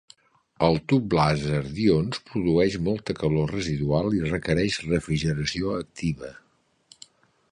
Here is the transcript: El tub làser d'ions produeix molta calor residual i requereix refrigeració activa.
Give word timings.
El 0.67 0.77
tub 0.91 1.11
làser 1.17 1.59
d'ions 1.79 2.21
produeix 2.29 2.77
molta 2.87 3.15
calor 3.19 3.53
residual 3.55 4.09
i 4.21 4.25
requereix 4.31 4.79
refrigeració 4.89 5.75
activa. 5.83 6.33